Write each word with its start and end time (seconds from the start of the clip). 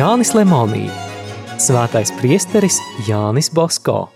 Jānis 0.00 0.30
Lemonī, 0.32 0.86
Svētais 1.60 2.08
priesteris 2.16 2.80
Jānis 3.04 3.52
Bosko. 3.52 4.08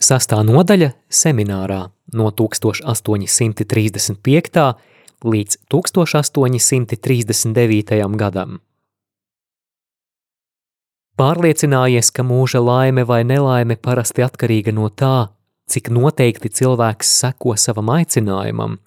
Sastā 0.00 0.40
nodaļa 0.40 0.96
seminārā 1.12 1.92
no 2.16 2.32
1835. 2.32 4.16
līdz 5.36 5.68
1839. 5.68 8.16
gadam. 8.24 8.64
Pārliecinājies, 11.20 12.08
ka 12.08 12.24
mūža 12.24 12.64
laime 12.64 13.04
vai 13.04 13.20
nelaime 13.28 13.76
parasti 13.76 14.24
atkarīga 14.24 14.72
no 14.72 14.88
tā, 14.88 15.35
cik 15.70 15.92
noteikti 15.94 16.48
cilvēks 16.48 17.12
seko 17.20 17.54
savam 17.60 17.92
aicinājumam. 17.94 18.80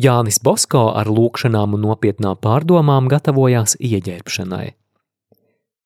Jānis 0.00 0.40
Bosko 0.40 0.88
ar 0.96 1.06
lūkšanām 1.12 1.76
un 1.76 1.82
nopietnām 1.84 2.40
pārdomām 2.40 3.04
gatavojās 3.12 3.76
ieģērbšanai. 3.80 4.80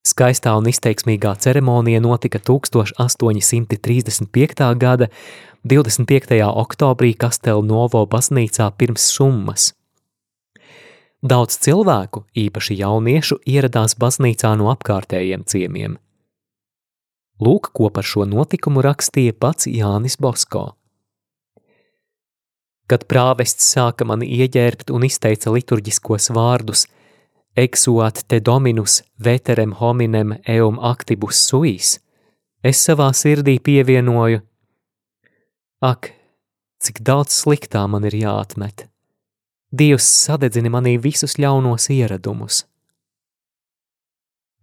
Skaistā 0.04 0.52
un 0.60 0.66
izteiksmīgā 0.68 1.30
ceremonija 1.40 1.96
notika 2.04 2.36
1835. 2.38 4.74
gada 4.78 5.09
25. 5.64 6.45
oktobrī 6.45 7.16
Kastelnovo 7.16 8.04
baznīcā 8.12 8.68
pirms 8.76 9.00
summas. 9.16 9.73
Daudz 11.24 11.56
cilvēku, 11.64 12.29
īpaši 12.36 12.76
jauniešu, 12.82 13.40
ieradās 13.48 13.96
baznīcā 13.96 14.52
no 14.60 14.68
apkārtējiem 14.74 15.48
ciemiem. 15.48 15.96
Lūk, 17.43 17.73
ko 17.74 17.90
par 17.90 18.07
šo 18.07 18.27
notikumu 18.30 18.82
rakstīja 18.85 19.35
pats 19.35 19.66
Jānis 19.66 20.15
Bosko. 20.23 20.74
Kad 22.87 23.07
prāvests 23.10 23.66
sāka 23.74 24.07
mani 24.07 24.29
ieģērbt 24.38 24.93
un 24.95 25.07
izteica 25.09 25.51
liturģiskos 25.51 26.30
vārdus 26.37 26.85
exuat 27.57 28.23
te 28.29 28.41
dominus 28.41 29.02
veterem 29.18 29.73
hominem 29.80 30.37
eum 30.46 30.79
actibus 30.79 31.41
suis, 31.49 31.99
es 32.63 32.82
savā 32.87 33.10
sirdī 33.16 33.57
pievienoju, 33.63 34.43
ak, 35.82 36.13
cik 36.82 37.01
daudz 37.02 37.35
sliktā 37.35 37.87
man 37.91 38.07
ir 38.07 38.15
jāatmet. 38.21 38.87
Dievs 39.74 40.07
sadedzina 40.07 40.71
manī 40.71 40.95
visus 41.02 41.35
ļaunos 41.41 41.88
ieradumus. 41.91 42.63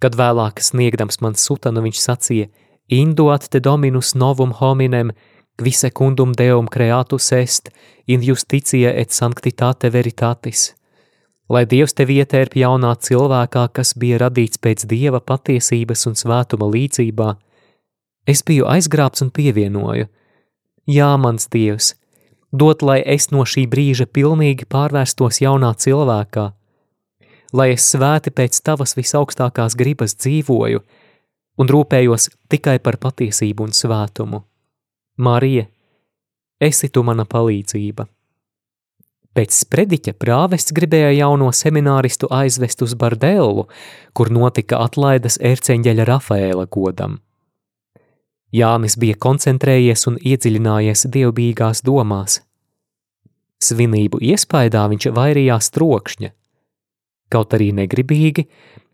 Kad 0.01 0.15
vēlāk 0.17 0.61
sniegdams 0.63 1.19
man 1.21 1.35
sutanu, 1.37 1.83
viņš 1.85 1.99
sacīja, 1.99 2.47
induat 2.91 3.47
te 3.49 3.59
dominus 3.63 4.13
novum 4.15 4.51
hominem, 4.59 5.11
qui 5.57 5.71
secundum 5.71 6.33
deum 6.37 6.67
creatus 6.67 7.31
est, 7.31 7.69
in 8.07 8.21
justitia 8.23 8.93
et 8.93 9.11
sanctitate 9.11 9.89
veritatis. 9.89 10.73
Lai 11.51 11.65
Dievs 11.67 11.93
tevi 11.93 12.21
ietērp 12.21 12.55
jaunā 12.55 12.93
cilvēkā, 12.95 13.65
kas 13.75 13.93
bija 13.99 14.21
radīts 14.23 14.59
pēc 14.61 14.85
Dieva 14.87 15.19
patiesības 15.19 16.05
un 16.07 16.15
svētuma 16.15 16.69
līdzībā, 16.71 17.33
es 18.27 18.43
biju 18.47 18.69
aizgrābts 18.71 19.25
un 19.25 19.31
pievienoju. 19.35 20.07
Jā, 20.87 21.11
mans 21.19 21.49
Dievs, 21.51 21.93
dot, 22.51 22.81
lai 22.81 23.01
es 23.03 23.29
no 23.35 23.43
šī 23.43 23.65
brīža 23.67 24.07
pilnīgi 24.07 24.67
pārvērstos 24.71 25.41
jaunā 25.43 25.73
cilvēkā, 25.75 26.47
lai 27.53 27.69
es 27.75 27.85
svēti 27.91 28.31
pēc 28.31 28.61
tavas 28.63 28.95
visaugstākās 28.95 29.75
gribas 29.75 30.15
dzīvoju 30.15 30.83
un 31.59 31.69
rūpējos 31.71 32.29
tikai 32.51 32.79
par 32.79 32.97
patiesību 33.01 33.67
un 33.67 33.75
svētumu. 33.75 34.43
Marija, 35.17 35.67
esi 36.59 36.89
tu 36.89 37.03
mana 37.03 37.25
palīdzība! 37.25 38.07
Pēc 39.31 39.55
sprediķa 39.63 40.11
prāvests 40.19 40.73
gribēja 40.75 41.11
jauno 41.15 41.47
semināristu 41.55 42.27
aizvest 42.35 42.81
uz 42.83 42.97
Bardellu, 42.99 43.69
kur 44.11 44.27
notika 44.27 44.81
atlaides 44.83 45.37
ērceņģeļa 45.39 46.07
Rafaēla 46.09 46.65
godam. 46.67 47.21
Jānis 48.51 48.97
bija 48.99 49.15
koncentrējies 49.15 50.03
un 50.11 50.17
iedziļinājies 50.19 51.05
dievbijīgās 51.13 51.79
domās. 51.87 52.41
Svinību 53.63 54.19
iespaidā 54.33 54.83
viņš 54.91 55.07
vairījās 55.15 55.71
trokšņa. 55.77 56.31
Kaut 57.31 57.55
arī 57.55 57.69
negribīgi, 57.77 58.49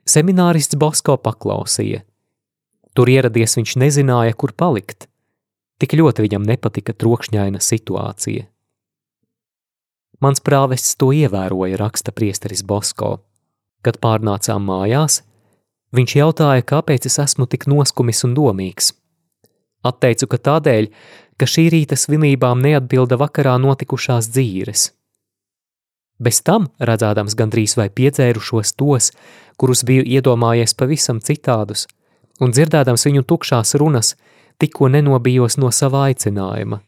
seminārists 0.06 0.78
Bosko 0.78 1.18
paklausīja. 1.18 2.04
Tur 2.98 3.12
ieradies 3.14 3.54
viņš 3.60 3.76
nezināja, 3.78 4.34
kur 4.34 4.56
palikt. 4.58 5.06
Tik 5.78 5.94
ļoti 6.00 6.24
viņam 6.26 6.46
nepatika 6.50 6.96
trokšņaina 6.98 7.62
situācija. 7.62 8.48
Mans 10.18 10.42
prāvests 10.42 10.96
to 10.98 11.12
ievēroja, 11.14 11.78
raksta 11.78 12.10
priesteris 12.10 12.64
Bosko. 12.66 13.20
Kad 13.86 14.00
pārnācām 14.02 14.66
mājās, 14.66 15.20
viņš 15.94 16.16
jautāja, 16.18 16.66
kāpēc 16.66 17.06
es 17.06 17.20
esmu 17.22 17.46
tik 17.46 17.68
noskumis 17.70 18.24
un 18.26 18.34
domīgs. 18.34 18.96
Atteicu, 19.86 20.26
ka 20.32 20.42
tādēļ, 20.50 20.90
ka 21.38 21.46
šī 21.46 21.68
rīta 21.76 21.94
svinībām 21.94 22.66
neatbilda 22.66 23.20
vakarā 23.22 23.60
notikušās 23.62 24.32
dzīves. 24.34 24.88
Bez 26.18 26.42
tam, 26.42 26.72
redzādams 26.82 27.38
gandrīz 27.38 27.78
vai 27.78 27.92
piedzērušos 27.94 28.74
tos, 28.74 29.12
kurus 29.62 29.86
biju 29.86 30.02
iedomājies 30.02 30.74
pavisam 30.74 31.22
citādus, 31.22 31.86
un 32.42 32.54
dzirdēdams 32.54 33.08
viņu 33.08 33.24
tukšās 33.28 33.76
runas, 33.80 34.16
tikko 34.62 34.90
nenobijos 34.94 35.58
no 35.62 35.72
sava 35.72 36.08
aicinājuma. 36.10 36.82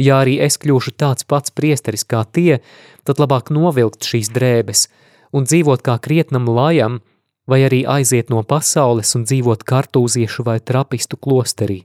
Ja 0.00 0.22
arī 0.22 0.38
es 0.40 0.56
kļūšu 0.60 0.94
tāds 0.96 1.26
pats 1.28 1.52
priesteris 1.52 2.06
kā 2.08 2.22
tie, 2.24 2.60
tad 3.04 3.20
labāk 3.20 3.50
novilkt 3.52 4.06
šīs 4.06 4.32
drēbes 4.32 4.86
un 5.36 5.46
dzīvot 5.46 5.84
kā 5.84 5.98
krietnam 6.02 6.48
lajam, 6.48 7.00
vai 7.50 7.64
arī 7.66 7.82
aiziet 7.88 8.30
no 8.30 8.42
pasaules 8.46 9.12
un 9.18 9.26
dzīvot 9.26 9.64
kartūziešu 9.66 10.46
vai 10.46 10.58
trapistu 10.60 11.18
klosterī. 11.18 11.82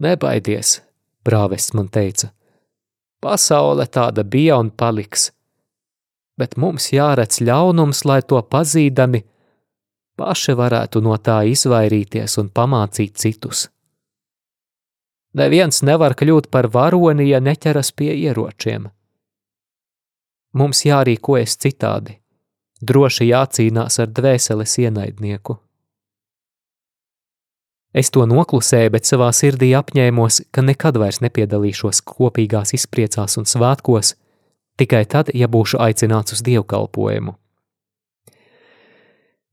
Nebaidies, 0.00 0.80
prāvests 1.24 1.74
man 1.76 1.90
teica. 1.92 2.30
Pasaule 3.20 3.84
tāda 3.84 4.24
bija 4.24 4.56
un 4.56 4.70
paliks, 4.72 5.28
bet 6.40 6.56
mums 6.56 6.88
jāredz 6.94 7.42
ļaunums, 7.44 8.06
lai 8.08 8.22
to 8.24 8.40
pazīdami, 8.40 9.20
paši 10.20 10.56
varētu 10.58 11.00
no 11.04 11.16
tā 11.16 11.40
izvairīties 11.48 12.36
un 12.42 12.50
pamācīt 12.52 13.16
citus. 13.16 13.68
Neviens 15.40 15.84
nevar 15.86 16.16
kļūt 16.18 16.50
par 16.50 16.68
varoni, 16.74 17.28
ja 17.30 17.40
neķeras 17.40 17.92
pie 17.96 18.10
ieročiem. 18.26 18.88
Mums 20.58 20.82
jārīkojas 20.82 21.54
citādi, 21.62 22.16
droši 22.82 23.28
jācīnās 23.30 24.00
ar 24.02 24.10
dvēseles 24.10 24.78
ienaidnieku. 24.82 25.60
Es 27.94 28.10
to 28.14 28.26
noklusēju, 28.26 28.90
bet 28.94 29.06
savā 29.06 29.30
sirdī 29.34 29.70
apņēmos, 29.78 30.42
ka 30.54 30.62
nekad 30.62 30.98
vairs 31.02 31.22
nepiedalīšos 31.24 32.02
kopīgās 32.06 32.74
izpriecās 32.74 33.38
un 33.38 33.46
svētkos, 33.50 34.14
tikai 34.78 35.04
tad, 35.10 35.30
ja 35.34 35.50
būšu 35.50 35.78
aicināts 35.82 36.36
uz 36.36 36.42
dievkalpojumu. 36.46 37.34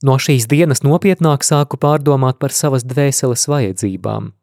No 0.06 0.20
šīs 0.22 0.46
dienas 0.50 0.84
nopietnāk 0.86 1.46
sāku 1.46 1.80
pārdomāt 1.82 2.38
par 2.38 2.54
savas 2.54 2.86
dvēseles 2.86 3.48
vajadzībām– 3.50 4.34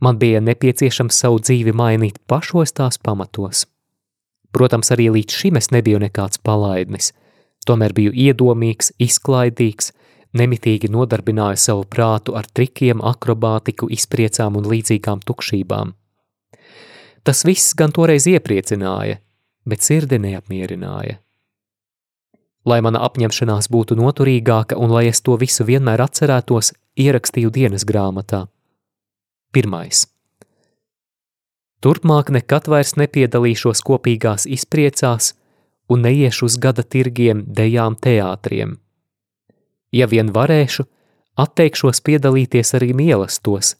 Man 0.00 0.18
bija 0.18 0.40
nepieciešams 0.44 1.16
savu 1.16 1.40
dzīvi 1.40 1.72
mainīt 1.72 2.18
pašos 2.28 2.74
tās 2.76 2.98
pamatos. 3.00 3.64
Protams, 4.52 4.90
arī 4.92 5.08
līdz 5.12 5.36
šim 5.40 5.56
es 5.60 5.70
nebiju 5.72 6.00
nekāds 6.02 6.40
palaidnis, 6.44 7.12
tomēr 7.68 7.94
biju 7.96 8.12
iedomīgs, 8.12 8.92
izklaidīgs, 9.00 9.92
nemitīgi 10.36 10.90
nodarbināju 10.92 11.60
savu 11.60 11.84
prātu 11.88 12.36
ar 12.36 12.48
trikiem, 12.48 13.00
akrobātiku, 13.00 13.88
izpriecām 13.92 14.56
un 14.60 14.68
līdzīgām 14.68 15.24
tukšībām. 15.24 15.94
Tas 17.24 17.44
viss 17.48 17.74
gan 17.74 17.92
toreiz 17.92 18.28
iepriecināja, 18.30 19.18
bet 19.66 19.82
sirdi 19.82 20.20
neapmierināja. 20.22 21.18
Lai 22.66 22.80
mana 22.82 23.04
apņemšanās 23.06 23.70
būtu 23.70 23.94
noturīgāka 23.98 24.76
un 24.76 24.90
lai 24.90 25.06
es 25.12 25.22
to 25.22 25.38
visu 25.38 25.64
vienmēr 25.64 26.02
atcerētos, 26.02 26.74
ierakstīju 26.98 27.54
dienas 27.54 27.86
grāmatā– 27.86 28.46
Pirmais. 29.56 30.02
Turpmāk 31.80 32.28
nekad 32.34 32.66
vairs 32.68 32.90
nepiedalīšos 33.00 33.80
kopīgās 33.88 34.44
izpriecās 34.52 35.30
un 35.88 36.02
neiešu 36.04 36.50
uz 36.50 36.58
gada 36.60 36.84
tirgiem, 36.84 37.40
dejām, 37.46 37.96
teātriem. 37.96 38.74
Ja 39.96 40.10
vien 40.12 40.28
varēšu, 40.36 40.84
atteikšos 41.40 42.02
piedalīties 42.04 42.74
arī 42.76 42.90
mīlestos, 43.00 43.78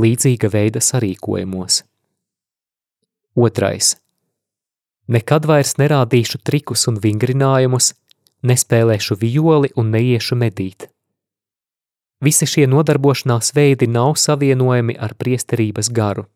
līdzīga 0.00 0.48
veida 0.54 0.80
sarīkojumos. 0.80 1.82
Otrais. 3.36 3.96
Nekad 5.12 5.44
vairs 5.44 5.76
nerādīšu 5.76 6.40
trikus 6.40 6.88
un 6.88 6.96
vingrinājumus, 7.04 7.92
nespēlēšu 8.42 9.18
violi 9.20 9.70
un 9.76 9.90
neiešu 9.94 10.38
medīt. 10.38 10.88
Visi 12.24 12.48
šie 12.50 12.66
nodarbošanās 12.66 13.52
veidi 13.54 13.86
nav 13.86 14.16
savienojami 14.18 14.96
ar 14.98 15.14
priesterības 15.14 15.90
garu. 15.94 16.26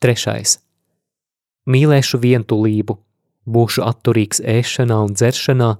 Trešais. 0.00 0.58
Mīlēšu 1.68 2.20
vientulību, 2.20 2.96
būšu 3.48 3.84
atturīgs 3.84 4.40
ēšanā 4.40 4.98
un 5.06 5.12
dzeršanā, 5.16 5.70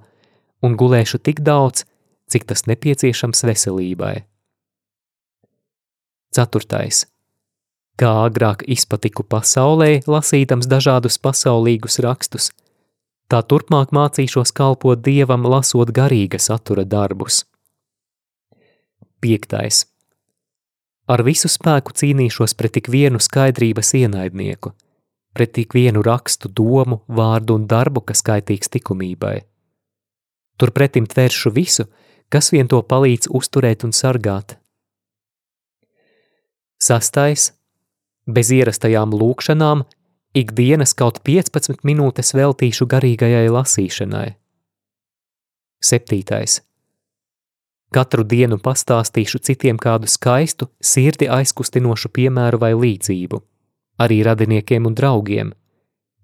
un 0.65 0.77
gulēšu 0.77 1.21
tik 1.25 1.41
daudz, 1.45 1.85
cik 2.29 2.47
tas 2.49 2.65
nepieciešams 2.69 3.45
veselībai. 3.45 4.15
Ceturtais. 6.33 7.05
Kā 7.95 8.11
agrāk 8.25 8.65
izpatiku 8.67 9.23
pasaulē, 9.23 10.01
lasīdams 10.09 10.67
dažādus 10.67 11.15
pasaulīgus 11.21 12.01
rakstus, 12.03 12.49
tā 13.35 13.41
turpmāk 13.43 13.91
mācīšos 13.91 14.53
kalpot 14.55 15.01
Dievam, 15.03 15.43
lasot 15.51 15.91
garīga 15.91 16.39
satura 16.39 16.85
darbus. 16.87 17.43
Piektais. 19.19 19.83
Ar 21.11 21.21
visu 21.27 21.51
spēku 21.51 21.93
cīnīšos 21.99 22.55
pret 22.57 22.77
tik 22.77 22.87
vienu 22.89 23.19
skaidrības 23.21 23.91
ienaidnieku, 23.99 24.71
pret 25.35 25.51
tik 25.57 25.75
vienu 25.75 26.01
rakstu, 26.05 26.49
domu, 26.49 27.01
vārdu 27.07 27.59
un 27.59 27.67
darbu, 27.69 28.05
kas 28.07 28.23
kaitīgs 28.25 28.71
likumībai. 28.73 29.41
Turpretim 30.57 31.05
tvēršu 31.11 31.51
visu, 31.51 31.85
kas 32.31 32.53
vien 32.55 32.71
to 32.71 32.79
palīdz 32.81 33.27
uzturēt 33.29 33.83
un 33.85 33.91
sargāt. 33.93 34.55
Sastais. 36.79 37.51
Bez 38.25 38.49
ierastajām 38.49 39.11
lūkšanām 39.13 39.83
ikdienas 40.35 40.93
kaut 40.93 41.21
15 41.23 41.85
minūtes 41.87 42.33
veltīšu 42.35 42.87
garīgajai 42.91 43.47
lasīšanai. 43.49 44.29
Septītais. 45.85 46.59
Katru 47.95 48.25
dienu 48.27 48.57
pastāstīšu 48.59 49.39
citiem 49.47 49.79
kādu 49.79 50.09
skaistu, 50.11 50.67
sirdi 50.83 51.29
aizkustinošu 51.31 52.11
piemēru 52.11 52.59
vai 52.59 52.73
līdzību, 52.75 53.39
arī 54.03 54.21
radiniekiem 54.27 54.89
un 54.89 54.97
draugiem. 54.97 55.53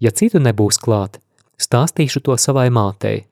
Ja 0.02 0.10
citu 0.10 0.42
nebūs 0.42 0.80
klāt, 0.82 1.20
stāstīšu 1.56 2.20
to 2.26 2.36
savai 2.36 2.68
mātei. 2.74 3.24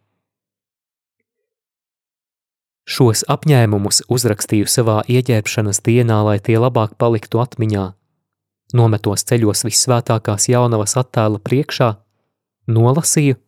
Šos 2.91 3.27
apņēmumus 3.31 4.07
uzrakstīju 4.11 4.67
savā 4.67 5.03
ieģērbšanas 5.07 5.83
dienā, 5.87 6.23
lai 6.27 6.39
tie 6.43 6.57
labāk 6.59 6.97
paliktu 6.99 7.43
atmiņā. 7.43 7.91
Nometos 8.77 9.25
ceļos 9.27 9.65
visvētākās 9.67 10.49
jaunavas 10.53 10.97
attēla 11.01 11.41
priekšā, 11.43 11.91
nolasīju 12.71 13.39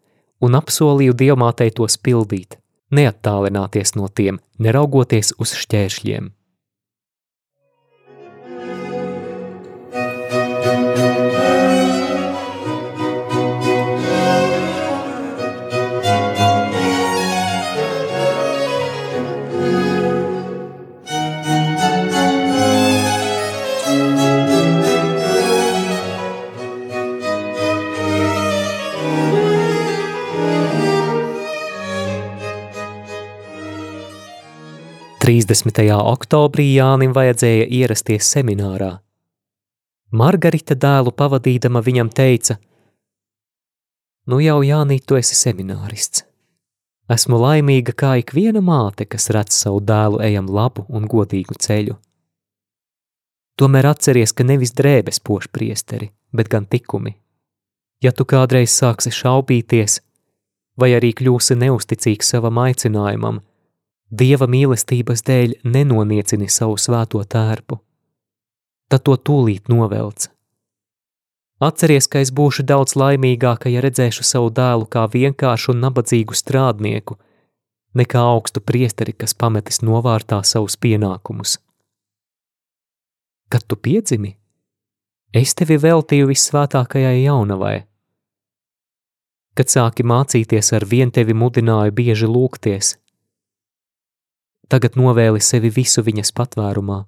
un 0.43 0.59
apsolīju 0.59 1.15
dievmātei 1.15 1.71
tos 1.71 1.99
pildīt, 1.99 2.59
neattālināties 2.91 3.95
no 3.99 4.09
tiem, 4.09 4.41
neraugoties 4.59 5.35
uz 5.39 5.55
šķēršļiem. 5.63 6.31
30. 35.43 35.83
oktobrī 35.99 36.69
Jānim 36.77 37.11
vajadzēja 37.17 37.65
ierasties 37.67 38.29
seminārā. 38.31 39.01
Margarita 40.15 40.77
dēlu 40.79 41.11
pavadīdama 41.19 41.83
viņam 41.83 42.13
teica: 42.15 42.59
Nu 44.31 44.39
jau, 44.39 44.61
Jānī, 44.63 45.01
tu 45.03 45.19
esi 45.19 45.35
seminārists. 45.35 46.23
Esmu 47.11 47.41
laimīga 47.43 47.93
kā 47.93 48.13
ikviena 48.21 48.63
māte, 48.63 49.03
kas 49.05 49.31
redz 49.35 49.57
savu 49.65 49.81
dēlu 49.83 50.23
ejam 50.23 50.47
labu 50.47 50.87
un 50.89 51.11
godīgu 51.11 51.59
ceļu. 51.59 51.99
Tomēr 53.59 53.91
atceries, 53.91 54.31
ka 54.33 54.47
nevis 54.47 54.77
drēbes 54.79 55.19
poš 55.27 55.51
priesteri, 55.51 56.13
bet 56.31 56.53
gan 56.55 56.71
tikumi. 56.71 57.17
Ja 58.03 58.13
tu 58.13 58.25
kādreiz 58.25 58.71
sāksi 58.71 59.11
šaubīties, 59.11 59.99
vai 60.79 60.95
arī 60.95 61.11
kļūsi 61.19 61.59
neusticīgs 61.59 62.31
savam 62.31 62.63
aicinājumam, 62.63 63.43
Dieva 64.13 64.45
mīlestības 64.45 65.23
dēļ 65.25 65.53
nenoniecini 65.65 66.45
savu 66.53 66.75
svēto 66.77 67.23
tērpu, 67.25 67.79
tad 68.93 69.07
to 69.09 69.15
tūlīt 69.17 69.71
novelc. 69.73 70.27
Atceries, 71.65 72.11
ka 72.13 72.21
es 72.21 72.29
būšu 72.29 72.67
daudz 72.69 72.93
laimīgāka, 73.01 73.73
ja 73.73 73.81
redzēšu 73.81 74.27
savu 74.29 74.51
dēlu 74.53 74.85
kā 74.93 75.07
vienkāršu 75.09 75.73
un 75.73 75.81
nabadzīgu 75.87 76.37
strādnieku, 76.37 77.17
nekā 77.97 78.21
augstu 78.35 78.61
priesteri, 78.61 79.17
kas 79.17 79.33
pametis 79.33 79.81
novārtā 79.81 80.43
savus 80.45 80.77
pienākumus. 80.77 81.57
Kad 83.49 83.65
tu 83.65 83.81
piedzimi, 83.81 84.37
es 85.33 85.57
tevi 85.57 85.81
veltīju 85.81 86.29
vissvētākajai 86.29 87.23
jaunavai. 87.23 87.77
Kad 89.57 89.73
sāki 89.73 90.05
mācīties 90.05 90.75
ar 90.77 90.85
vien 90.85 91.09
tevi 91.09 91.33
mudināju 91.33 91.97
bieži 91.97 92.29
lūgties– 92.29 92.99
tagad 94.69 94.97
novēli 94.99 95.41
sevi 95.41 95.71
visu 95.73 96.03
viņas 96.05 96.33
patvērumā. 96.37 97.03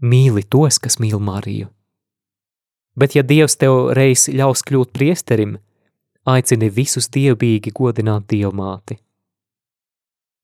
Mīli 0.00 0.44
tos, 0.46 0.78
kas 0.78 0.98
mīl 1.02 1.18
Mariju. 1.18 1.68
Bet 2.96 3.14
ja 3.14 3.22
Dievs 3.22 3.56
tev 3.56 3.92
reiz 3.96 4.28
ļaus 4.28 4.62
kļūt 4.66 4.92
priesterim, 4.92 5.58
aicini 6.26 6.70
visus 6.70 7.08
dievbīgi 7.08 7.72
godināt 7.74 8.28
dievmāti. 8.30 8.98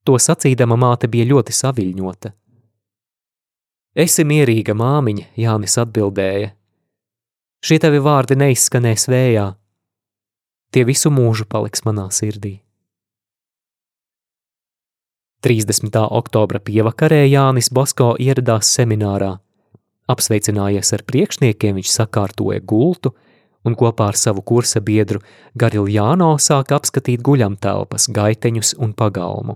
To 0.06 0.18
sacīdama 0.22 0.78
māte 0.78 1.10
bija 1.10 1.26
ļoti 1.26 1.54
saviļņota. 1.54 2.32
Esi 3.96 4.26
mierīga 4.28 4.74
māmiņa, 4.76 5.30
Jānis 5.40 5.78
atbildēja. 5.80 6.52
Šie 7.64 7.80
tavi 7.82 7.98
vārdi 8.04 8.36
neizskanēs 8.38 9.08
vējā. 9.08 9.46
Tie 10.70 10.84
visu 10.84 11.10
mūžu 11.10 11.46
paliks 11.48 11.82
manā 11.86 12.06
sirdī. 12.12 12.58
30. 15.46 15.94
oktobra 16.10 16.58
pievakarē 16.58 17.20
Jānis 17.30 17.68
Basko 17.70 18.16
ieradās 18.18 18.66
seminārā. 18.66 19.36
Apsveicinājies 20.10 20.90
ar 20.96 21.04
priekšniekiem, 21.06 21.76
viņš 21.78 21.92
sakārtoja 21.92 22.64
gultu 22.66 23.12
un 23.62 23.76
kopā 23.78 24.08
ar 24.10 24.18
savu 24.18 24.42
kursa 24.42 24.82
biedru 24.82 25.20
Gariljāno 25.54 26.32
sāka 26.42 26.80
apskatīt 26.80 27.22
guļamtelpas, 27.22 28.08
gaiteņus 28.10 28.74
un 28.82 28.96
pagalmu. 28.98 29.54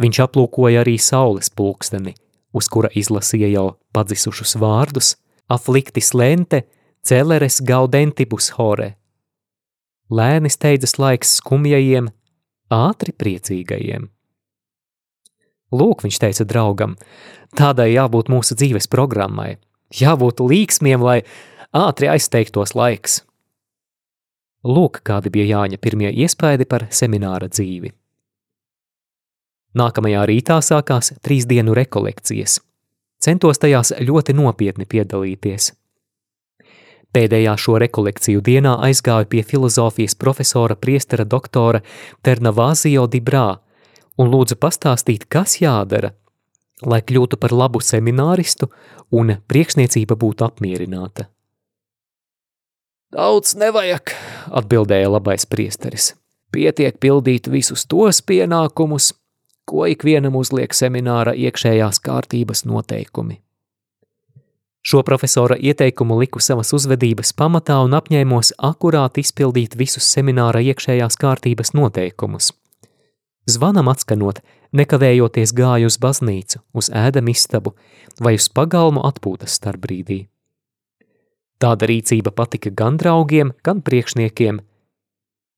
Viņš 0.00 0.22
aplūkoja 0.24 0.86
arī 0.86 0.96
saules 0.96 1.52
pulksteni, 1.52 2.16
uz 2.56 2.72
kura 2.72 2.88
izlasīja 2.96 3.52
jau 3.52 3.68
padzisušus 3.92 4.56
vārdus 4.56 5.18
afliktis 5.52 6.14
lente, 6.16 6.64
celeres 7.04 7.60
gaudentibus 7.60 8.54
hore. 8.56 8.94
Lēni 10.08 10.48
steidzas 10.48 10.96
laiks 10.96 11.42
skumjajiem, 11.42 12.08
ātri 12.72 13.12
priecīgajiem. 13.12 14.15
Lūk, 15.74 16.04
viņš 16.06 16.18
teica 16.22 16.46
draugam, 16.46 16.94
tādai 17.58 17.90
jābūt 17.92 18.30
mūsu 18.30 18.54
dzīves 18.54 18.86
programmai, 18.90 19.56
jābūt 19.90 20.42
līksmiem, 20.44 21.02
lai 21.02 21.22
ātri 21.74 22.10
aizteiktos 22.12 22.76
laiks. 22.78 23.22
Lūk, 24.66 25.00
kādi 25.06 25.30
bija 25.30 25.46
Jāņa 25.46 25.78
pirmie 25.78 26.10
iespaidi 26.10 26.66
par 26.66 26.88
semināra 26.90 27.50
dzīvi. 27.50 27.92
Nākamajā 29.76 30.22
rītā 30.26 30.56
sākās 30.64 31.12
trīs 31.22 31.46
dienu 31.46 31.74
rekolekcijas. 31.76 32.60
Centos 33.22 33.60
tajās 33.60 33.92
ļoti 34.00 34.34
nopietni 34.36 34.86
piedalīties. 34.88 35.72
Pēdējā 37.12 37.54
šo 37.60 37.76
rekolekciju 37.80 38.42
dienā 38.44 38.74
aizgāju 38.88 39.28
pie 39.32 39.42
filozofijas 39.46 40.16
profesora 40.20 40.76
priestera 40.76 41.24
doktora 41.24 41.80
Ternavāzio 42.24 43.06
Dibrā, 43.08 43.60
un 44.18 44.32
lūdzu 44.32 44.56
pastāstīt, 44.60 45.26
kas 45.28 45.60
jādara, 45.60 46.12
lai 46.84 47.00
kļūtu 47.04 47.38
par 47.40 47.52
labu 47.52 47.80
semināristu 47.84 48.68
un 49.12 49.36
priekšniecība 49.48 50.16
būtu 50.16 50.46
apmierināta. 50.48 51.28
Daudz 53.16 53.54
nevajag, 53.56 54.12
atbildēja 54.50 55.08
labais 55.08 55.46
priesteris. 55.46 56.14
Pietiek 56.52 56.98
pildīt 57.00 57.48
visus 57.50 57.86
tos 57.86 58.20
pienākumus, 58.22 59.12
ko 59.66 59.86
ikvienam 59.90 60.36
uzliek 60.38 60.74
semināra 60.74 61.34
iekšējās 61.34 62.00
kārtības 62.02 62.64
noteikumi. 62.66 63.40
Šo 64.86 65.00
profesora 65.02 65.56
ieteikumu 65.58 66.18
liku 66.20 66.38
savas 66.38 66.70
uzvedības 66.76 67.32
pamatā 67.34 67.80
un 67.82 67.96
apņēmos 67.98 68.52
akurāt 68.68 69.18
izpildīt 69.18 69.74
visus 69.78 70.06
semināra 70.06 70.62
iekšējās 70.62 71.18
kārtības 71.18 71.74
noteikumus– 71.74 72.52
Zvanam 73.46 73.86
atskanot, 73.92 74.40
nekavējoties 74.74 75.52
gāju 75.54 75.86
uz 75.86 75.96
baznīcu, 76.02 76.60
uz 76.74 76.88
ēdam 76.90 77.28
istabu 77.30 77.76
vai 78.18 78.34
uz 78.40 78.48
pagalmu 78.50 79.04
atpūtas 79.06 79.54
starpbrīdī. 79.60 80.24
Tāda 81.62 81.86
rīcība 81.88 82.32
patika 82.36 82.72
gan 82.74 82.98
draugiem, 82.98 83.52
gan 83.64 83.84
priekšniekiem. 83.86 84.58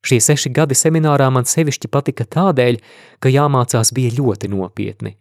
Šie 0.04 0.18
seši 0.22 0.52
gadi 0.54 0.76
seminārā 0.78 1.30
man 1.32 1.48
sevišķi 1.48 1.88
patika 1.90 2.26
tādēļ, 2.36 2.76
ka 3.18 3.32
jāmācās 3.32 3.90
bija 3.96 4.12
ļoti 4.18 4.50
nopietni. 4.52 5.16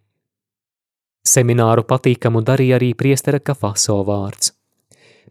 Semināru 1.28 1.84
patīkamu 1.88 2.44
darīja 2.46 2.78
arī 2.78 2.92
priestera 3.00 3.40
Kafaso 3.40 3.98
vārds. 4.08 4.52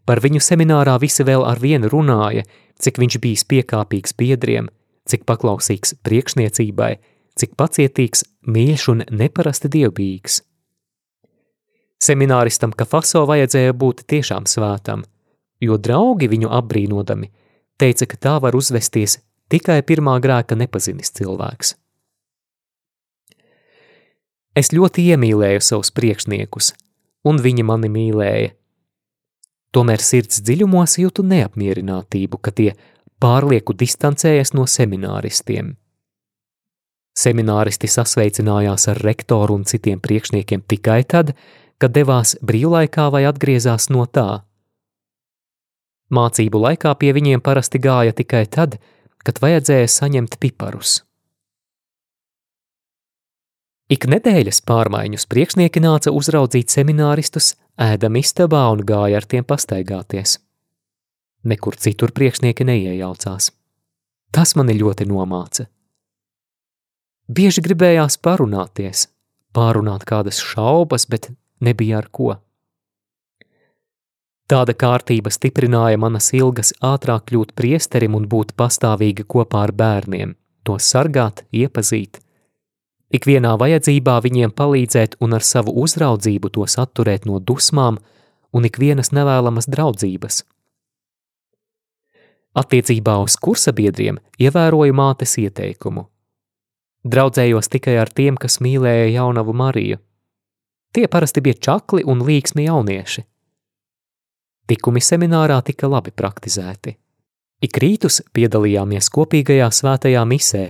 Par 0.05 0.21
viņu 0.23 0.41
seminārā 0.43 0.97
visi 1.01 1.23
vēl 1.27 1.45
ar 1.45 1.61
vienu 1.61 1.89
runāja, 1.91 2.43
cik 2.81 2.99
viņš 3.01 3.19
bijis 3.23 3.45
piekāpīgs 3.45 4.17
biedriem, 4.17 4.69
cik 5.07 5.23
paklausīgs 5.29 5.95
priekšniecībai, 6.05 6.91
cik 7.37 7.55
pacietīgs, 7.59 8.23
mīļš 8.47 8.87
un 8.93 9.03
neparasti 9.09 9.71
dievbijīgs. 9.73 10.41
Semināristam 12.03 12.73
Kafaso 12.77 13.23
vajadzēja 13.29 13.73
būt 13.73 14.03
tiešām 14.11 14.45
svētam, 14.49 15.03
jo 15.61 15.77
draugi 15.81 16.29
viņu 16.29 16.51
apbrīnodami 16.59 17.31
teica, 17.81 18.05
ka 18.05 18.17
tā 18.17 18.35
var 18.41 18.57
uzvesties 18.57 19.19
tikai 19.49 19.81
pirmā 19.85 20.17
grēka 20.21 20.57
nepazinis 20.57 21.13
cilvēks. 21.17 21.73
Es 24.57 24.73
ļoti 24.73 25.05
iemīlēju 25.13 25.61
savus 25.61 25.91
priekšniekus, 25.93 26.71
un 27.29 27.41
viņi 27.41 27.65
mani 27.65 27.89
mīlēja. 27.93 28.53
Tomēr 29.75 30.01
sirds 30.01 30.41
dziļumos 30.41 30.97
jūtu 30.97 31.25
neapmierinātību, 31.27 32.39
ka 32.41 32.53
tie 32.55 32.71
pārlieku 33.21 33.75
distancējas 33.77 34.55
no 34.57 34.65
semināristiem. 34.69 35.75
Semināristi 37.17 37.89
sasveicinājās 37.89 38.87
ar 38.91 38.99
rektoru 39.01 39.55
un 39.57 39.63
citiem 39.65 40.01
priekšniekiem 40.03 40.61
tikai 40.69 41.01
tad, 41.09 41.33
kad 41.81 41.93
devās 41.95 42.35
brīvlaikā 42.45 43.07
vai 43.13 43.23
atgriezās 43.29 43.89
no 43.89 44.05
tā. 44.05 44.43
Mācību 46.13 46.61
laikā 46.61 46.93
pie 47.01 47.11
viņiem 47.17 47.41
parasti 47.43 47.81
gāja 47.83 48.13
tikai 48.15 48.45
tad, 48.45 48.77
kad 49.25 49.41
vajadzēja 49.43 49.89
saņemt 49.91 50.37
piparus. 50.39 51.01
Ik 53.91 54.03
nedēļas 54.11 54.61
pārmaiņus 54.67 55.25
priekšnieki 55.31 55.81
nāca 55.83 56.11
uzraudzīt 56.11 56.73
semināristus, 56.73 57.53
ēdam 57.79 58.19
istabā 58.19 58.65
un 58.73 58.83
gāja 58.87 59.21
ar 59.21 59.27
tiem 59.27 59.47
pastaigāties. 59.47 60.37
Nekur 61.47 61.79
citur 61.79 62.11
priekšnieki 62.11 62.67
neiejaucās. 62.67 63.49
Tas 64.35 64.53
mani 64.59 64.75
ļoti 64.75 65.07
nomāca. 65.07 65.69
Bieži 67.27 67.59
gribējās 67.59 68.15
parunāties, 68.23 69.09
pārunāt 69.51 70.05
kādas 70.07 70.37
šaubas, 70.39 71.03
bet 71.11 71.27
nebija 71.59 71.97
ar 71.99 72.07
ko. 72.07 72.37
Tāda 74.47 74.71
kārtība 74.71 75.27
stiprināja 75.35 75.99
manas 75.99 76.31
ilgas 76.31 76.71
ātrāk 76.79 77.25
kļūt 77.27 77.51
priesterim 77.51 78.15
un 78.15 78.29
būt 78.31 78.55
pastāvīgi 78.55 79.27
kopā 79.27 79.65
ar 79.67 79.75
bērniem, 79.75 80.37
tos 80.63 80.87
sargāt, 80.87 81.43
iepazīt. 81.51 82.21
Ikvienā 83.11 83.57
vajadzībā 83.59 84.21
viņiem 84.23 84.55
palīdzēt 84.55 85.19
un 85.19 85.35
ar 85.35 85.43
savu 85.43 85.75
uzraudzību 85.83 86.55
tos 86.55 86.79
atturēt 86.79 87.27
no 87.27 87.43
dusmām 87.43 87.99
un 88.55 88.71
ikvienas 88.71 89.11
nevēlamas 89.11 89.67
draudzības. 89.67 90.45
Attiecībā 92.55 93.19
uz 93.19 93.35
kursabiedriem 93.35 94.23
ievēroju 94.39 94.95
mātes 94.95 95.35
ieteikumu. 95.43 96.07
Draudzējos 97.07 97.71
tikai 97.71 97.95
ar 98.01 98.11
tiem, 98.11 98.35
kas 98.35 98.59
mīlēja 98.59 99.07
jaunavu 99.13 99.55
Mariju. 99.55 100.01
Tie 100.93 101.07
parasti 101.07 101.43
bija 101.45 101.59
čakli 101.69 102.03
un 102.03 102.23
līksmi 102.27 102.67
jaunieši– 102.67 103.23
Tikumi 104.67 104.99
seminārā 104.99 105.61
tika 105.63 105.87
labi 105.87 106.11
praktizēti. 106.11 106.91
Ik 107.63 107.77
rītus 107.79 108.19
piedalījāmies 108.35 109.07
kopīgajā 109.15 109.69
svētajā 109.71 110.23
misē, 110.27 110.63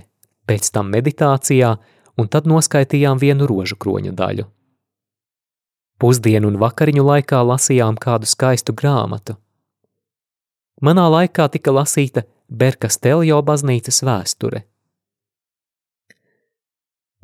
pēc 0.46 0.70
tam 0.76 0.92
meditācijā 0.94 1.72
un 2.22 2.30
tad 2.30 2.46
noskaitījām 2.46 3.18
vienu 3.18 3.48
rožu 3.50 3.76
kroņu 3.82 4.14
daļu. 4.20 4.46
Pusdienu 5.98 6.52
un 6.52 6.60
vakariņu 6.62 7.08
laikā 7.08 7.42
lasījām 7.42 7.98
kādu 7.98 8.30
skaistu 8.30 8.76
grāmatu. 8.78 9.34
Manā 10.86 11.08
laikā 11.10 11.50
tika 11.50 11.74
lasīta 11.74 12.28
Berkas 12.48 13.02
Teljo 13.02 13.42
baznīcas 13.42 14.04
vēsture. 14.06 14.62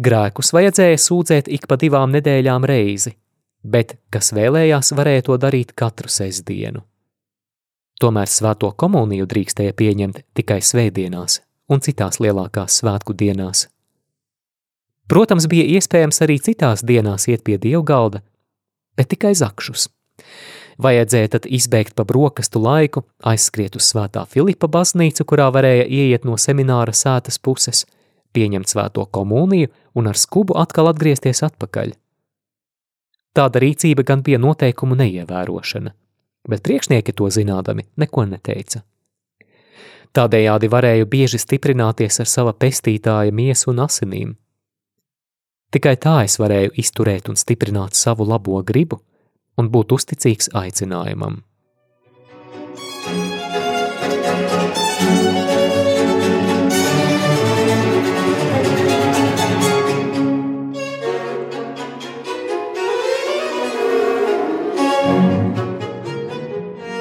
Grēkus 0.02 0.50
vajadzēja 0.56 0.98
sūdzēt 0.98 1.50
ik 1.54 1.68
pa 1.70 1.78
divām 1.78 2.10
nedēļām 2.16 2.66
reizi, 2.66 3.14
bet 3.62 4.00
kas 4.10 4.32
vēlējās, 4.34 4.90
varēja 4.98 5.28
to 5.30 5.38
darīt 5.38 5.76
katru 5.78 6.10
sestdienu. 6.10 6.82
Tomēr 8.02 8.28
svēto 8.28 8.72
komuniju 8.74 9.28
drīkstēja 9.30 9.76
pieņemt 9.78 10.24
tikai 10.34 10.60
svētdienās 10.66 11.42
un 11.70 11.80
citās 11.86 12.20
lielākās 12.20 12.82
svētku 12.82 13.14
dienās. 13.14 13.68
Protams, 15.08 15.46
bija 15.52 15.68
iespējams 15.78 16.24
arī 16.26 16.40
citās 16.42 16.82
dienās 16.82 17.28
iet 17.30 17.44
pie 17.46 17.60
dievgalda, 17.62 18.24
bet 18.98 19.14
tikai 19.14 19.36
zakšus. 19.38 19.92
Vajadzēja 20.82 21.36
tad 21.36 21.46
izbeigt 21.46 21.94
pa 21.94 22.02
brokastu 22.08 22.58
laiku, 22.64 23.04
aizskriet 23.22 23.76
uz 23.78 23.92
svētā 23.94 24.26
Filipa 24.26 24.68
baznīcu, 24.68 25.26
kurā 25.30 25.52
varēja 25.54 25.86
ieiet 25.86 26.26
no 26.26 26.34
semināra 26.42 26.96
sētas 26.98 27.38
puses, 27.38 27.86
pieņemt 28.34 28.70
svēto 28.70 29.06
komuniju 29.06 29.72
un 29.98 30.10
ar 30.10 30.20
skubu 30.20 30.58
atkal 30.60 30.90
atgriezties 30.92 31.44
atpakaļ. 31.46 31.94
Tāda 33.34 33.62
rīcība 33.63 34.06
gan 34.06 34.22
bija 34.25 34.38
noteikumu 34.38 34.98
neievērošana, 35.00 35.94
bet 36.50 36.66
priekšnieki 36.66 37.16
to 37.18 37.30
zinādami 37.34 37.88
neko 37.98 38.25
neteica. 38.30 38.84
Tādējādi 40.13 40.70
varēju 40.70 41.08
bieži 41.10 41.40
stiprināties 41.42 42.20
ar 42.22 42.30
sava 42.30 42.54
pestītāja 42.54 43.34
miesu 43.34 43.72
un 43.72 43.82
asinīm. 43.88 44.36
Tikai 45.74 45.96
tā 45.98 46.20
es 46.28 46.38
varēju 46.38 46.75
izturēt 46.78 47.32
un 47.34 47.40
stiprināt 47.40 47.98
savu 47.98 48.28
labo 48.30 48.60
gribu 48.62 49.00
un 49.58 49.72
būt 49.74 49.96
uzticīgs 49.98 50.52
aicinājumam. 50.54 51.42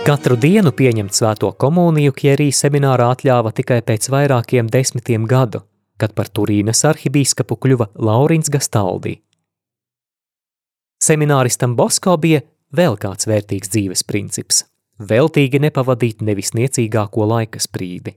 Katru 0.02 0.34
dienu 0.34 0.72
pieņemt 0.74 1.14
svēto 1.14 1.52
komuniju 1.62 2.10
Kjerī 2.16 2.48
seminārā 2.50 3.12
atļāva 3.14 3.52
tikai 3.54 3.76
pēc 3.86 4.08
vairākiem 4.10 4.66
desmitiem 4.66 5.28
gadu, 5.30 5.60
kad 5.94 6.10
par 6.16 6.26
Turīnas 6.26 6.80
arhibīskapu 6.88 7.54
kļuva 7.62 7.86
Laurins 8.02 8.50
Gastaldī. 8.50 9.20
Semināristam 10.98 11.76
Bosko 11.78 12.16
bija 12.18 12.40
vēl 12.74 12.98
kāds 12.98 13.30
vērtīgs 13.30 13.70
dzīves 13.70 14.02
princips– 14.08 14.64
veltīgi 15.12 15.62
nepavadīt 15.62 16.26
nevis 16.26 16.50
niecīgāko 16.58 17.28
laika 17.36 17.62
sprīdi. 17.62 18.16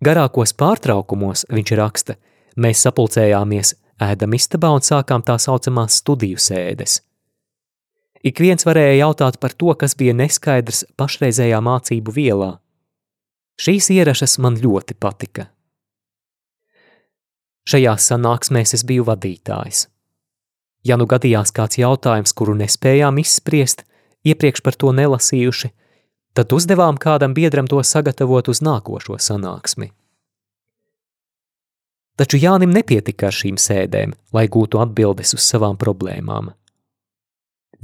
Garākos 0.00 0.56
pārtraukumos, 0.56 1.44
viņš 1.52 1.74
raksta, 1.84 2.16
mēs 2.56 2.88
sapulcējāmies 2.88 3.76
ēdam 4.08 4.40
istabā 4.40 4.72
un 4.72 4.88
sākām 4.88 5.20
tā 5.20 5.36
saucamās 5.36 6.00
studiju 6.00 6.40
sēdes– 6.40 7.02
Ik 8.20 8.40
viens 8.40 8.66
varēja 8.68 8.98
jautāt 9.00 9.38
par 9.40 9.54
to, 9.56 9.72
kas 9.80 9.94
bija 9.96 10.12
neskaidrs 10.12 10.84
pašreizējā 11.00 11.60
mācību 11.64 12.12
vielā. 12.12 12.50
Šīs 13.60 13.88
ierašas 13.94 14.36
man 14.44 14.58
ļoti 14.60 14.96
patika. 15.00 15.46
Šajās 17.68 18.10
sanāksmēs 18.10 18.74
es 18.76 18.84
biju 18.84 19.06
vadītājs. 19.08 19.86
Ja 20.84 20.96
nu 21.00 21.06
gadījās 21.08 21.52
kāds 21.56 21.80
jautājums, 21.80 22.32
kuru 22.36 22.56
nespējām 22.60 23.20
izspriest, 23.20 23.84
iepriekš 24.24 24.64
par 24.64 24.76
to 24.76 24.92
nelasījuši, 24.96 25.72
tad 26.36 26.52
uzdevām 26.56 27.00
kādam 27.00 27.36
biedram 27.36 27.68
to 27.68 27.80
sagatavot 27.84 28.48
uz 28.52 28.60
nākošo 28.64 29.16
sanāksmi. 29.20 29.92
Taču 32.20 32.36
Jānim 32.40 32.72
nepietika 32.72 33.28
ar 33.28 33.36
šīm 33.36 33.56
sēdēm, 33.56 34.12
lai 34.36 34.48
gūtu 34.48 34.80
atbildes 34.80 35.36
uz 35.36 35.44
savām 35.44 35.80
problēmām 35.80 36.52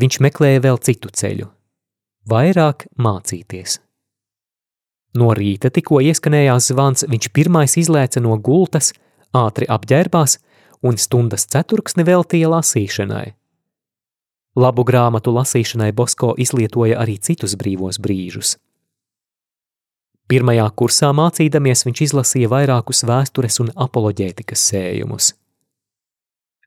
viņš 0.00 0.21
meklēja 0.25 0.65
vēl 0.69 0.81
citu 0.83 1.12
ceļu– 1.12 1.50
vairāk 2.31 2.87
mācīties. 2.99 3.81
No 5.17 5.31
rīta 5.37 5.71
tikko 5.73 6.03
ieskanējās 6.05 6.71
zvans, 6.73 7.07
viņš 7.09 7.31
pirmais 7.33 7.76
izlēca 7.81 8.21
no 8.21 8.37
gultas, 8.37 8.93
ātri 9.33 9.69
apģērbās 9.71 10.37
un 10.85 10.99
stundas 11.00 11.47
ceturksni 11.49 12.05
veltīja 12.05 12.50
lasīšanai. 12.53 13.33
Labu 14.57 14.85
grāmatu 14.88 15.33
lasīšanai 15.37 15.91
Bosko 15.97 16.35
izlietoja 16.41 17.00
arī 17.00 17.19
citus 17.21 17.57
brīvos 17.61 18.00
brīžus. 18.00 18.57
Pirmajā 20.26 20.67
kursā 20.75 21.12
mācīdamies 21.15 21.85
viņš 21.87 22.00
izlasīja 22.09 22.50
vairākus 22.50 23.05
vēstures 23.07 23.61
un 23.62 23.71
apoloģētikas 23.85 24.65
sējumus. 24.73 25.35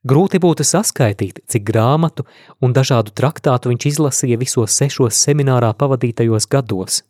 Grūti 0.08 0.40
būtu 0.40 0.64
saskaitīt, 0.64 1.42
cik 1.52 1.66
grāmatu 1.68 2.24
un 2.64 2.72
dažādu 2.72 3.12
traktātu 3.12 3.74
viņš 3.74 3.88
izlasīja 3.90 4.40
visos 4.40 4.72
sešos 4.72 5.20
seminārā 5.26 5.74
pavadītajos 5.76 6.48
gados. 6.48 7.02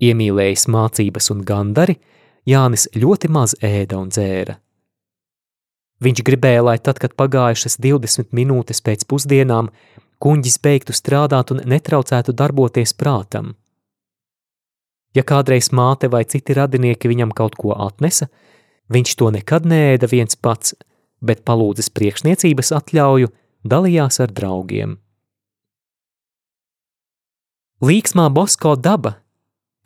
Iemīlējis 0.00 0.66
mācības 0.72 1.30
un 1.34 1.42
gandari, 1.44 1.98
Jānis 2.48 2.88
ļoti 2.96 3.28
maz 3.30 3.52
ēda 3.62 4.00
un 4.00 4.08
dzēra. 4.10 4.56
Viņš 6.02 6.22
gribēja, 6.26 6.62
lai 6.66 6.78
tad, 6.82 6.98
kad 6.98 7.12
pagājušas 7.14 7.76
20 7.78 8.32
minūtes 8.34 8.80
pēc 8.82 9.04
pusdienām, 9.06 9.68
kuņģis 10.24 10.56
beigtu 10.64 10.96
strādāt 10.96 11.52
un 11.54 11.60
netraucētu 11.68 12.34
darboties 12.34 12.96
prātam. 12.98 13.52
Ja 15.14 15.22
kādreiz 15.22 15.68
māte 15.70 16.08
vai 16.08 16.24
citi 16.24 16.56
radinieki 16.56 17.10
viņam 17.12 17.36
kaut 17.36 17.54
ko 17.60 17.76
atnesa, 17.76 18.30
viņš 18.90 19.14
to 19.20 19.30
nekad 19.34 19.68
neēda 19.68 20.08
viens 20.10 20.36
pats, 20.36 20.74
bet 21.22 21.44
palūdzis 21.46 21.92
priekšniecības 21.94 22.72
atļauju, 22.78 23.30
dalījās 23.62 24.20
ar 24.24 24.32
draugiem. 24.34 24.96
Līksmā 27.82 28.28
Bosko 28.30 28.76
daba, 28.78 29.16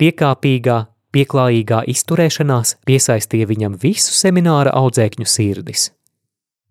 piekāpīgā, 0.00 0.78
pieklājīgā 1.16 1.82
izturēšanās 1.88 2.76
piesaistīja 2.88 3.48
viņam 3.48 3.76
visu 3.80 4.12
semināra 4.12 4.74
audzēkņu 4.76 5.28
sirdis. 5.28 5.90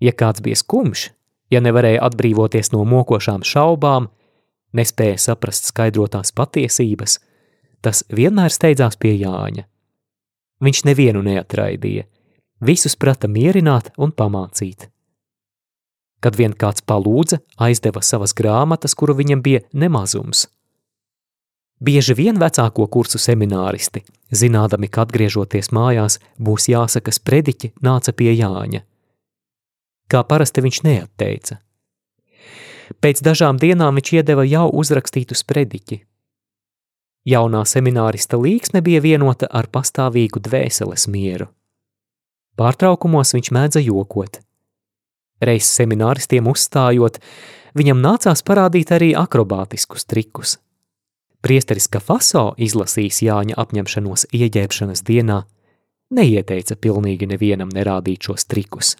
Ja 0.02 0.14
kāds 0.14 0.44
bija 0.46 0.58
skumjš, 0.60 1.08
ja 1.50 1.62
nevarēja 1.66 2.04
atbrīvoties 2.06 2.70
no 2.76 2.84
mokošām 2.86 3.46
šaubām, 3.46 4.10
nespēja 4.78 5.18
saprast 5.22 5.72
skaidrotās 5.72 6.34
patiesības, 6.36 7.20
tas 7.82 8.04
vienmēr 8.14 8.54
steidzās 8.54 8.98
pie 9.02 9.16
Jāņa. 9.18 9.66
Viņš 10.66 10.84
nevienu 10.88 11.24
neatraidīja, 11.26 12.06
visus 12.62 12.96
prata 12.96 13.28
mierināt 13.28 13.92
un 13.98 14.12
pamācīt. 14.12 14.90
Kad 16.24 16.38
vien 16.40 16.56
kāds 16.58 16.82
palūdza, 16.82 17.42
aizdeva 17.62 18.02
savas 18.02 18.34
grāmatas, 18.34 18.96
kuru 18.96 19.16
viņam 19.18 19.44
bija 19.46 19.62
nemazums. 19.74 20.48
Bieži 21.84 22.16
vien 22.16 22.40
vecāko 22.40 22.88
kursu 22.88 23.20
semināristi, 23.20 24.06
zinādami, 24.32 24.88
ka 24.88 25.04
atgriežoties 25.04 25.74
mājās 25.76 26.18
būs 26.40 26.70
jāsaka 26.72 27.12
sprediķi, 27.12 27.74
nāca 27.84 28.16
pie 28.16 28.32
Jāņa. 28.32 28.82
Kā 30.08 30.24
parasti 30.24 30.64
viņš 30.64 30.82
neatteica. 30.88 31.60
Pēc 33.02 33.22
dažām 33.26 33.60
dienām 33.60 33.98
viņš 34.00 34.12
iedeva 34.16 34.46
jau 34.48 34.70
uzrakstītu 34.72 35.36
sprediķi, 35.36 36.00
Jaunā 37.26 37.64
seminārista 37.66 38.38
līksme 38.38 38.84
bija 38.86 39.00
vienota 39.02 39.48
ar 39.50 39.66
pastāvīgu 39.74 40.44
dvēseles 40.46 41.08
mieru. 41.10 41.48
Pārtraukumos 42.56 43.34
viņš 43.36 43.52
mēdza 43.56 43.82
jokot. 43.84 44.40
Reiz 45.44 45.68
semināristiem 45.68 46.48
uzstājot, 46.48 47.20
viņam 47.76 48.04
nācās 48.04 48.44
parādīt 48.48 48.94
arī 48.96 49.12
akrobātiskus 49.20 50.08
trikus. 50.08 50.58
Priesteris 51.44 51.90
Kafaso 51.92 52.54
izlasījis 52.58 53.22
Jāņa 53.28 53.58
apņemšanos 53.62 54.30
ieģērbšanas 54.34 55.04
dienā, 55.06 55.42
neieteica 56.16 56.78
pilnīgi 56.80 57.28
nevienam 57.30 57.70
nerādīt 57.70 58.30
šos 58.30 58.48
trikus. 58.50 58.96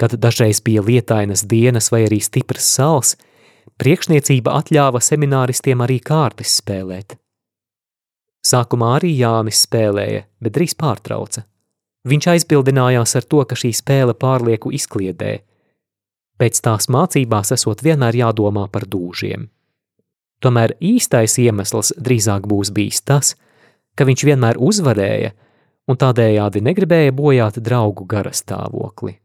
Kad 0.00 0.16
dažreiz 0.18 0.62
bija 0.64 0.82
lietainas 0.82 1.44
dienas 1.46 1.92
vai 1.92 2.06
arī 2.08 2.18
stiprs 2.24 2.66
sals, 2.74 3.14
Priekšniecība 3.78 4.52
atļāva 4.60 5.00
semināristiem 5.02 5.82
arī 5.84 5.98
kārtas 6.02 6.58
spēlēt. 6.60 7.16
Sākumā 8.46 8.96
arī 8.98 9.12
Jānis 9.20 9.62
spēlēja, 9.66 10.24
bet 10.42 10.54
drīz 10.56 10.74
pārtrauca. 10.78 11.44
Viņš 12.08 12.28
aizbildinājās 12.34 13.14
ar 13.18 13.26
to, 13.30 13.44
ka 13.46 13.58
šī 13.58 13.70
spēle 13.78 14.14
pārlieku 14.18 14.72
izkliedē. 14.74 15.36
Pēc 16.38 16.58
tās 16.64 16.88
mācībās 16.90 17.54
esot 17.54 17.84
vienmēr 17.86 18.18
jādomā 18.18 18.66
par 18.72 18.88
dūžiem. 18.90 19.46
Tomēr 20.42 20.74
īstais 20.82 21.38
iemesls 21.38 21.92
drīzāk 22.02 22.48
būs 22.50 22.72
bijis 22.74 23.04
tas, 23.06 23.36
ka 23.94 24.08
viņš 24.08 24.24
vienmēr 24.26 24.58
uzvarēja 24.58 25.30
un 25.86 25.98
tādējādi 25.98 26.64
negribēja 26.66 27.14
bojāt 27.14 27.60
draugu 27.62 28.08
garastāvokli. 28.10 29.21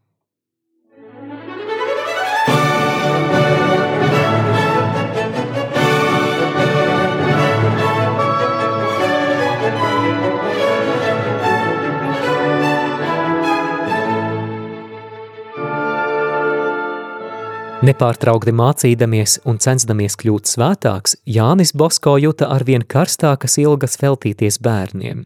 Nepārtraukti 17.78 18.50
mācīdamies 18.58 19.36
un 19.46 19.60
censdamies 19.62 20.16
kļūt 20.18 20.50
svētāks, 20.50 21.12
Jānis 21.30 21.76
Bosko 21.78 22.16
juta 22.18 22.48
arvien 22.50 22.82
karstākas 22.82 23.60
ilgas 23.62 24.00
veltīties 24.02 24.58
bērniem. 24.66 25.20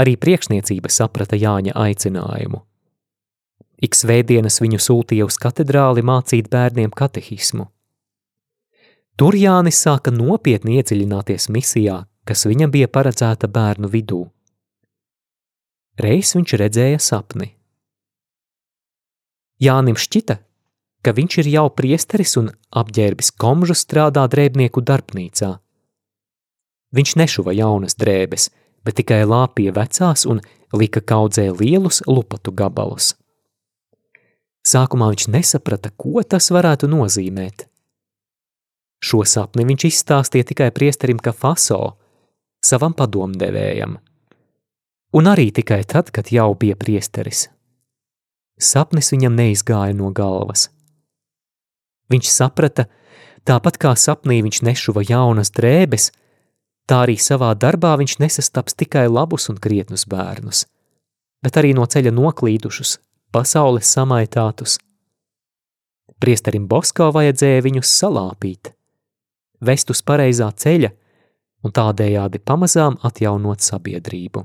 Arī 0.00 0.14
priekšniecība 0.16 0.88
saprata 0.88 1.36
Jāņa 1.36 1.74
aicinājumu. 1.76 2.62
Ik 3.76 3.92
svētdienas 3.92 4.56
viņu 4.64 4.80
sūtīja 4.80 5.26
uz 5.28 5.36
katedrāli 5.36 6.00
mācīt 6.00 6.48
bērniem 6.48 6.94
katehismu. 6.96 7.68
Tur 9.20 9.36
Jānis 9.36 9.82
sāka 9.84 10.14
nopietni 10.16 10.78
iedziļināties 10.80 11.50
misijā, 11.52 11.98
kas 12.24 12.46
viņam 12.48 12.72
bija 12.72 12.88
paredzēta 12.88 13.52
bērnu 13.52 13.92
vidū. 13.92 14.22
Reiz 16.00 16.32
viņš 16.34 16.56
redzēja 16.64 17.04
sapni. 17.04 17.52
Jānim 19.60 20.00
šķita, 20.00 20.40
ka 21.04 21.12
viņš 21.12 21.38
ir 21.42 21.50
jau 21.52 21.66
priesteris 21.70 22.36
un 22.40 22.50
apģērbis 22.72 23.34
komžu 23.40 23.76
strādā 23.76 24.24
drēbnieku 24.30 24.80
darbnīcā. 24.80 25.50
Viņš 26.94 27.16
nešuva 27.20 27.54
jaunas 27.56 27.98
drēbes, 28.00 28.48
bet 28.86 29.00
tikai 29.00 29.24
lāpīja 29.28 29.74
vecās 29.76 30.24
un 30.30 30.40
lika 30.72 31.02
kaudzē 31.02 31.50
lielus 31.52 32.02
lupatu 32.06 32.54
gabalus. 32.54 33.14
Sākumā 34.64 35.10
viņš 35.12 35.28
nesaprata, 35.28 35.90
ko 35.92 36.22
tas 36.24 36.48
varētu 36.54 36.88
nozīmēt. 36.88 37.66
Šo 39.04 39.20
sapni 39.28 39.66
viņš 39.68 39.84
izstāstīja 39.90 40.48
tikai 40.48 40.70
priesterim 40.72 41.18
Kafaso, 41.20 41.98
savam 42.64 42.94
padomdevējam, 42.96 43.98
un 45.12 45.28
arī 45.28 45.50
tikai 45.52 45.82
tad, 45.84 46.08
kad 46.14 46.32
jau 46.32 46.54
bija 46.56 46.78
priesteris. 46.80 47.50
Sapnis 48.56 49.12
viņam 49.12 49.36
neizgāja 49.36 49.92
no 49.98 50.08
galvas. 50.14 50.70
Viņš 52.12 52.30
saprata, 52.30 52.86
tāpat 53.48 53.78
kā 53.80 53.94
sapnī 53.96 54.40
viņš 54.44 54.60
nešuva 54.66 55.04
jaunas 55.08 55.52
drēbes, 55.54 56.10
tā 56.88 57.04
arī 57.06 57.16
savā 57.20 57.52
darbā 57.56 57.94
viņš 58.00 58.18
nesastaps 58.20 58.76
tikai 58.76 59.06
labus 59.08 59.48
un 59.52 59.60
krietnus 59.60 60.06
bērnus, 60.10 60.64
bet 61.44 61.60
arī 61.60 61.72
no 61.76 61.86
ceļa 61.88 62.12
noklīdušus, 62.12 62.98
pasaules 63.32 63.88
samaitātus. 63.88 64.78
Priesterim 66.20 66.68
Bosko 66.68 67.10
vajadzēja 67.12 67.64
viņus 67.64 67.96
salāpīt, 68.00 68.72
vest 69.64 69.90
uz 69.90 70.00
pareizā 70.04 70.50
ceļa 70.52 70.92
un 71.64 71.72
tādējādi 71.72 72.40
pamazām 72.44 73.00
atjaunot 73.02 73.64
sabiedrību. 73.64 74.44